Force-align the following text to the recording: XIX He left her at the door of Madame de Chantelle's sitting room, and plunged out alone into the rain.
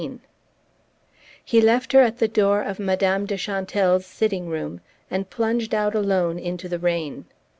XIX 0.01 0.19
He 1.45 1.61
left 1.61 1.91
her 1.93 2.01
at 2.01 2.17
the 2.17 2.27
door 2.27 2.63
of 2.63 2.79
Madame 2.79 3.27
de 3.27 3.37
Chantelle's 3.37 4.03
sitting 4.03 4.47
room, 4.49 4.81
and 5.11 5.29
plunged 5.29 5.75
out 5.75 5.93
alone 5.93 6.39
into 6.39 6.67
the 6.67 6.79
rain. 6.79 7.25